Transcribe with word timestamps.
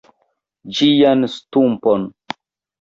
ĝian 0.79 1.29
stumpon. 1.35 2.11